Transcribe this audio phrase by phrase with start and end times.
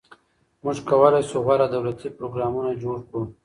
[0.63, 3.23] موږ کولای شو غوره دولتي پروګرامونه جوړ کړو.